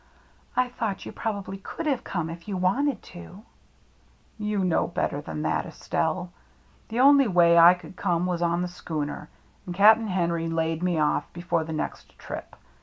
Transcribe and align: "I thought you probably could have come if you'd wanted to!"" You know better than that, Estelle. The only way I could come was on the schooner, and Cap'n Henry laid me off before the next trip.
"I 0.57 0.69
thought 0.69 1.05
you 1.05 1.11
probably 1.11 1.59
could 1.59 1.85
have 1.85 2.03
come 2.03 2.31
if 2.31 2.47
you'd 2.47 2.57
wanted 2.57 3.03
to!"" 3.03 3.43
You 4.49 4.65
know 4.65 4.87
better 4.87 5.21
than 5.21 5.43
that, 5.43 5.67
Estelle. 5.67 6.31
The 6.87 6.99
only 6.99 7.27
way 7.27 7.55
I 7.59 7.75
could 7.75 7.95
come 7.95 8.25
was 8.25 8.41
on 8.41 8.63
the 8.63 8.67
schooner, 8.67 9.29
and 9.67 9.75
Cap'n 9.75 10.07
Henry 10.07 10.47
laid 10.49 10.81
me 10.81 10.97
off 10.97 11.31
before 11.33 11.63
the 11.63 11.71
next 11.73 12.17
trip. 12.17 12.55